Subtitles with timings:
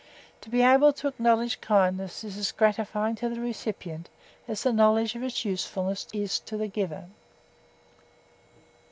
[0.41, 4.09] To be able to acknowledge kindness is as gratifying to the recipient
[4.47, 7.05] as the knowledge of its usefulness is to the giver.